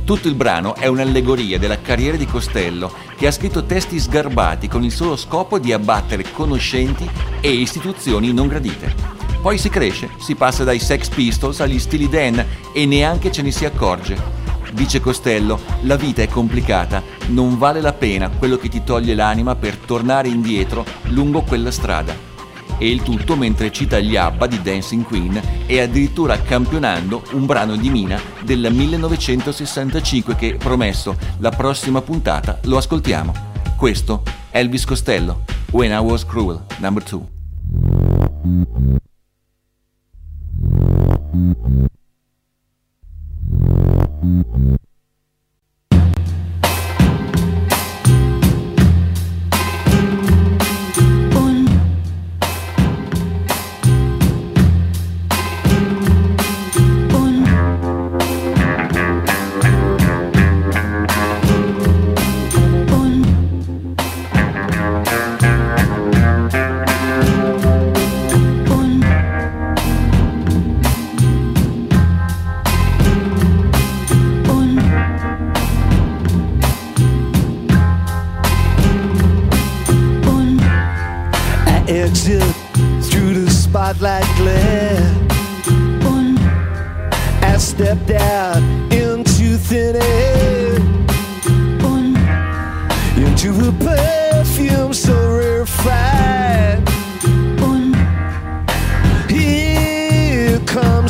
Tutto 0.03 0.27
il 0.27 0.36
brano 0.36 0.75
è 0.75 0.88
un'allegoria 0.88 1.58
della 1.58 1.80
carriera 1.80 2.17
di 2.17 2.25
Costello, 2.25 2.91
che 3.15 3.25
ha 3.25 3.32
scritto 3.32 3.63
testi 3.63 3.97
sgarbati 3.97 4.67
con 4.67 4.84
il 4.84 4.91
solo 4.91 5.15
scopo 5.15 5.60
di 5.60 5.71
abbattere 5.71 6.30
conoscenti 6.34 7.10
e 7.39 7.49
istituzioni 7.49 8.34
non 8.34 8.47
gradite. 8.47 8.93
Poi 9.41 9.58
si 9.58 9.69
cresce, 9.69 10.10
si 10.19 10.36
passa 10.36 10.65
dai 10.65 10.80
Sex 10.80 11.08
Pistols 11.08 11.62
agli 11.62 11.80
stili 11.80 12.10
Dan 12.10 12.45
e 12.73 12.86
neanche 12.86 13.32
ce 13.32 13.41
ne 13.41 13.51
si 13.51 13.63
accorge. 13.63 14.46
Dice 14.78 15.00
Costello, 15.00 15.60
la 15.82 15.96
vita 15.96 16.22
è 16.22 16.28
complicata, 16.28 17.02
non 17.30 17.58
vale 17.58 17.82
la 17.82 17.94
pena 17.94 18.30
quello 18.30 18.58
che 18.58 18.70
ti 18.70 18.84
toglie 18.84 19.16
l'anima 19.16 19.56
per 19.56 19.76
tornare 19.76 20.28
indietro 20.28 20.86
lungo 21.06 21.42
quella 21.42 21.72
strada. 21.72 22.13
E 22.78 22.88
il 22.88 23.02
tutto 23.02 23.36
mentre 23.36 23.72
cita 23.72 23.98
gli 23.98 24.16
ABBA 24.16 24.46
di 24.46 24.62
Dancing 24.62 25.04
Queen 25.04 25.42
e 25.66 25.82
addirittura 25.82 26.40
campionando 26.40 27.24
un 27.32 27.48
brano 27.48 27.76
di 27.76 27.90
Mina 27.90 28.22
del 28.44 28.72
1965 28.72 30.36
che, 30.36 30.58
promesso, 30.60 31.18
la 31.40 31.50
prossima 31.50 32.04
puntata 32.04 32.60
lo 32.66 32.78
ascoltiamo. 32.78 33.34
Questo 33.76 34.22
è 34.52 34.60
Elvis 34.60 34.86
Costello, 34.86 35.42
When 35.72 35.92
I 35.92 35.98
Was 35.98 36.24
Cruel, 36.24 36.63
number 36.78 37.02
2. 37.02 37.26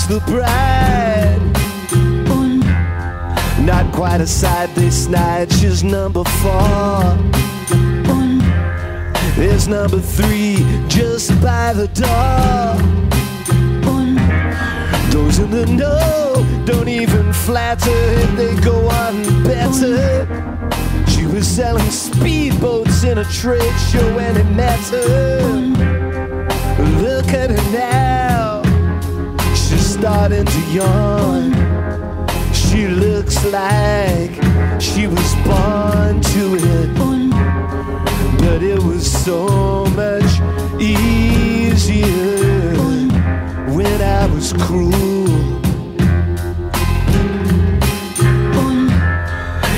the 0.08 0.22
bride. 0.22 1.42
Not 3.66 3.94
quite 3.94 4.22
a 4.22 4.28
side 4.28 4.70
this 4.70 5.08
night, 5.08 5.52
she's 5.52 5.84
number 5.84 6.24
four. 6.24 7.18
There's 9.36 9.68
number 9.68 10.00
three 10.00 10.66
just 10.88 11.30
by 11.42 11.74
the 11.74 11.88
door. 11.90 12.98
Those 15.12 15.40
in 15.40 15.52
the 15.52 15.66
know 15.66 16.64
don't 16.66 16.88
even 16.88 17.34
flatter 17.34 17.92
if 17.92 18.32
they 18.38 18.56
go 18.62 18.88
on 18.88 19.44
better. 19.44 20.26
She 21.08 21.26
was 21.26 21.46
selling 21.46 21.88
speedboats 21.88 23.04
in 23.04 23.18
a 23.18 23.26
trade 23.26 23.78
show 23.92 24.16
when 24.16 24.38
it 24.38 24.50
met 24.56 24.80
her. 24.88 25.42
Look 27.02 27.28
at 27.34 27.50
her 27.50 27.72
now 27.72 28.07
starting 30.00 30.46
to 30.46 30.62
yawn. 30.72 31.52
She 32.54 32.88
looks 32.88 33.44
like 33.46 34.32
she 34.80 35.08
was 35.08 35.30
born 35.46 36.22
to 36.22 36.44
it. 36.56 36.90
But 38.40 38.62
it 38.62 38.82
was 38.82 39.12
so 39.12 39.86
much 40.02 40.32
easier 40.80 42.08
when 43.76 44.00
I 44.02 44.28
was 44.34 44.54
cruel. 44.54 45.28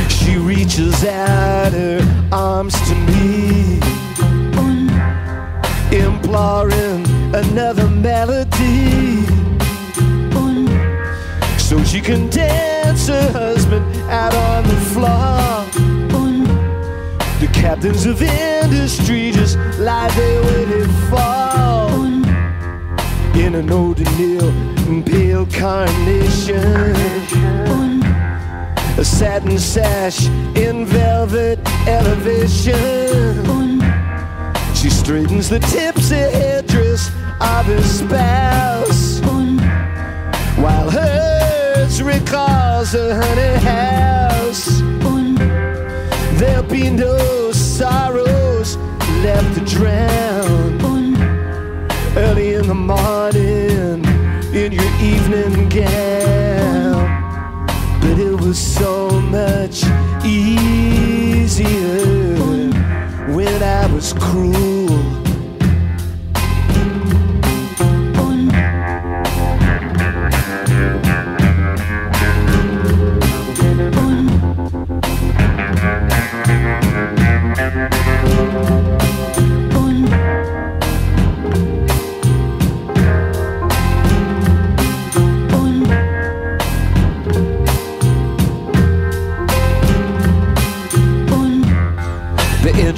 She 0.09 0.35
reaches 0.35 1.05
out 1.05 1.71
her 1.71 2.01
arms 2.31 2.75
to 2.89 2.95
me, 3.07 3.79
imploring 5.91 7.05
another 7.33 7.87
melody 7.87 9.28
captains 17.61 18.05
of 18.05 18.21
industry 18.21 19.31
just 19.31 19.57
lie 19.79 20.09
there 20.09 20.43
waiting 20.43 20.91
for 21.09 21.39
in 23.39 23.55
an 23.55 23.71
old 23.71 23.99
and 23.99 25.05
pale 25.05 25.45
carnation. 25.45 26.95
A 28.97 29.05
satin 29.05 29.57
sash 29.57 30.27
in 30.57 30.85
velvet 30.85 31.59
elevation. 31.87 32.75
She 34.75 34.89
straightens 34.89 35.47
the 35.49 35.59
tipsy 35.59 36.15
headdress 36.15 37.07
of 37.39 37.65
her 37.65 37.81
spouse. 37.81 39.21
While 40.57 40.89
recalls 42.01 42.93
a 42.95 43.15
honey 43.15 43.65
house 43.65 44.79
there'll 46.39 46.63
be 46.63 46.89
no 46.89 47.51
sorrows 47.51 48.77
left 49.23 49.53
to 49.55 49.65
drown. 49.65 50.79
Early 52.15 52.53
in 52.53 52.67
the 52.67 52.73
morning, 52.73 54.05
in 54.53 54.71
your 54.71 54.91
evening 55.01 55.69
gown. 55.69 57.67
But 58.01 58.17
it 58.17 58.39
was 58.39 58.57
so 58.57 59.09
much 59.21 59.83
easier 60.25 61.65
when 63.35 63.61
I 63.61 63.85
was 63.93 64.13
cruel. 64.13 64.78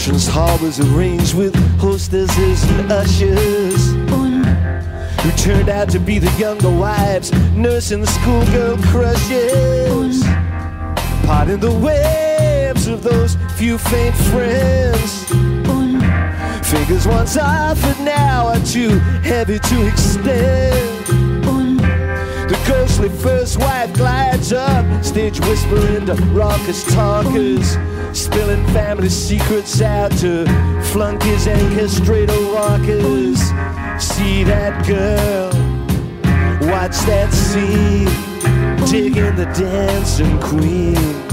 Entrance 0.02 0.28
hall 0.28 0.58
was 0.58 0.80
arranged 0.80 1.36
with 1.36 1.54
hostesses 1.80 2.64
and 2.72 2.92
ushers 2.92 3.92
who 5.22 5.32
turned 5.38 5.70
out 5.70 5.88
to 5.90 6.00
be 6.00 6.18
the 6.18 6.32
younger 6.40 6.72
wives 6.72 7.32
nursing 7.54 8.02
the 8.02 8.08
schoolgirl 8.08 8.78
crushes. 8.78 10.24
Parting 11.24 11.60
the 11.60 11.72
waves 11.72 12.88
of 12.88 13.04
those 13.04 13.36
few 13.58 13.78
faint 13.78 14.16
friends. 14.16 15.26
Fingers 16.68 17.06
once 17.06 17.38
offered 17.38 18.04
now 18.04 18.48
are 18.48 18.66
too 18.66 18.98
heavy 19.22 19.60
to 19.60 19.88
extend. 19.88 21.21
Ghostly 22.67 23.10
first 23.10 23.58
wife 23.60 23.93
glides 23.93 24.54
up, 24.54 25.04
stage 25.04 25.39
whispering 25.41 26.06
to 26.06 26.13
raucous 26.34 26.84
talkers, 26.93 27.78
spilling 28.13 28.65
family 28.67 29.10
secrets 29.10 29.82
out 29.82 30.12
to 30.19 30.45
flunkies 30.91 31.47
and 31.47 31.78
castrato 31.78 32.54
rockers. 32.54 33.39
See 34.02 34.43
that 34.43 34.86
girl, 34.88 35.50
watch 36.69 36.97
that 37.06 37.32
scene, 37.34 38.06
digging 38.89 39.36
the 39.36 39.45
dancing 39.58 40.39
queen. 40.39 41.31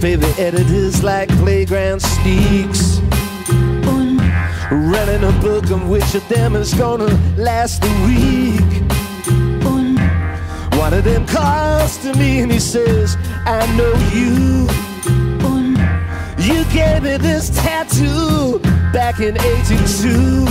Newspaper 0.00 0.40
editors 0.40 1.02
like 1.02 1.28
playground 1.38 2.00
sneaks. 2.00 3.00
Running 4.70 5.24
a 5.24 5.32
book 5.40 5.70
of 5.70 5.88
which 5.88 6.14
of 6.14 6.28
them 6.28 6.54
is 6.54 6.72
gonna 6.72 7.08
last 7.36 7.82
a 7.82 7.88
week. 8.06 8.82
One 10.78 10.94
of 10.94 11.02
them 11.02 11.26
calls 11.26 11.96
to 11.98 12.14
me 12.14 12.42
and 12.42 12.52
he 12.52 12.60
says, 12.60 13.16
I 13.44 13.66
know 13.76 13.92
you. 14.14 14.68
You 16.46 16.64
gave 16.72 17.02
me 17.02 17.16
this 17.16 17.50
tattoo 17.50 18.60
back 18.92 19.18
in 19.18 19.36
82. 19.36 20.46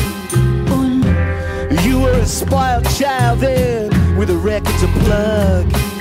You 1.87 2.01
were 2.01 2.19
a 2.19 2.25
spoiled 2.25 2.89
child 2.97 3.39
then 3.39 4.17
with 4.17 4.29
a 4.29 4.37
record 4.37 4.77
to 4.79 4.87
plug. 5.05 5.96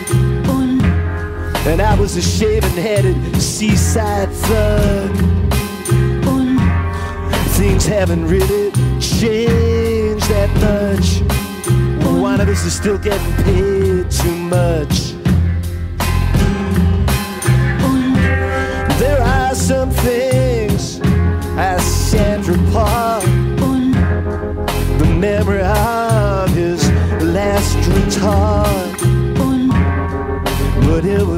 And 1.66 1.82
I 1.82 1.98
was 1.98 2.16
a 2.16 2.22
shaven 2.22 2.70
headed 2.70 3.42
seaside 3.42 4.30
thug. 4.30 5.10
Things 7.58 7.84
haven't 7.84 8.24
really 8.26 8.70
changed 9.00 10.28
that 10.28 10.50
much. 10.60 11.22
One 12.20 12.40
of 12.40 12.48
us 12.48 12.64
is 12.64 12.74
still 12.76 12.98
getting 12.98 13.32
paid 13.44 14.10
too 14.10 14.36
much. 14.36 15.12
There 19.00 19.20
are 19.20 19.54
some 19.54 19.90
things 19.90 21.00
I 21.58 21.78
shan't 21.80 22.44
repart. 22.44 23.35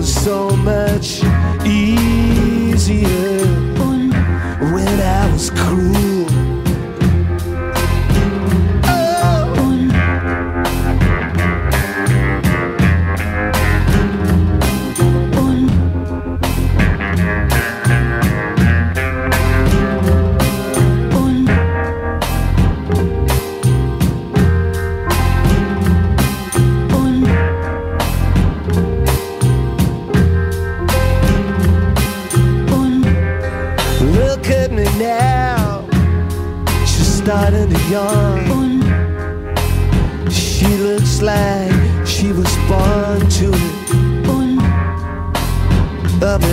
So 0.09 0.49
much 0.57 1.23
easier 1.67 3.38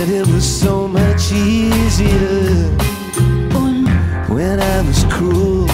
but 0.06 0.14
it 0.14 0.26
was 0.26 0.44
so 0.44 0.86
much 0.86 1.32
easier 1.32 2.70
when 4.28 4.60
I 4.60 4.80
was 4.86 5.04
cruel. 5.06 5.66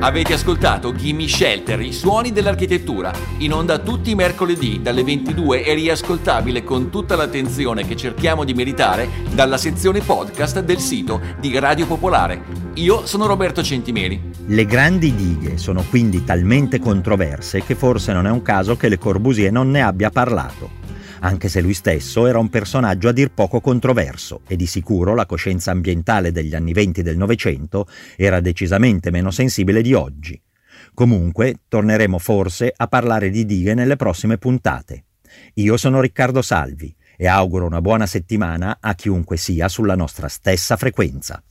Avete 0.00 0.32
ascoltato 0.32 0.92
Gimme 0.96 1.28
Shelter, 1.28 1.80
i 1.80 1.92
suoni 1.92 2.32
dell'architettura, 2.32 3.12
in 3.38 3.52
onda 3.52 3.78
tutti 3.78 4.10
i 4.10 4.14
mercoledì 4.16 4.82
dalle 4.82 5.04
22 5.04 5.64
e 5.64 5.74
riascoltabile 5.74 6.64
con 6.64 6.90
tutta 6.90 7.14
l'attenzione 7.14 7.86
che 7.86 7.94
cerchiamo 7.94 8.42
di 8.42 8.52
meritare 8.52 9.08
dalla 9.32 9.56
sezione 9.56 10.00
podcast 10.00 10.58
del 10.58 10.78
sito 10.78 11.20
di 11.38 11.56
Radio 11.56 11.86
Popolare. 11.86 12.42
Io 12.74 13.06
sono 13.06 13.26
Roberto 13.26 13.62
Centimeri. 13.62 14.31
Le 14.46 14.66
grandi 14.66 15.14
dighe 15.14 15.56
sono 15.56 15.84
quindi 15.88 16.24
talmente 16.24 16.80
controverse 16.80 17.62
che 17.62 17.76
forse 17.76 18.12
non 18.12 18.26
è 18.26 18.30
un 18.30 18.42
caso 18.42 18.76
che 18.76 18.88
Le 18.88 18.98
Corbusier 18.98 19.52
non 19.52 19.70
ne 19.70 19.82
abbia 19.82 20.10
parlato, 20.10 20.68
anche 21.20 21.48
se 21.48 21.60
lui 21.60 21.74
stesso 21.74 22.26
era 22.26 22.40
un 22.40 22.50
personaggio 22.50 23.08
a 23.08 23.12
dir 23.12 23.30
poco 23.30 23.60
controverso 23.60 24.40
e 24.48 24.56
di 24.56 24.66
sicuro 24.66 25.14
la 25.14 25.26
coscienza 25.26 25.70
ambientale 25.70 26.32
degli 26.32 26.56
anni 26.56 26.72
venti 26.72 27.02
del 27.02 27.16
Novecento 27.16 27.86
era 28.16 28.40
decisamente 28.40 29.12
meno 29.12 29.30
sensibile 29.30 29.80
di 29.80 29.94
oggi. 29.94 30.38
Comunque 30.92 31.60
torneremo 31.68 32.18
forse 32.18 32.72
a 32.76 32.88
parlare 32.88 33.30
di 33.30 33.46
dighe 33.46 33.74
nelle 33.74 33.96
prossime 33.96 34.38
puntate. 34.38 35.04
Io 35.54 35.76
sono 35.76 36.00
Riccardo 36.00 36.42
Salvi 36.42 36.94
e 37.16 37.28
auguro 37.28 37.64
una 37.64 37.80
buona 37.80 38.06
settimana 38.06 38.78
a 38.80 38.94
chiunque 38.96 39.36
sia 39.36 39.68
sulla 39.68 39.94
nostra 39.94 40.26
stessa 40.26 40.76
frequenza. 40.76 41.42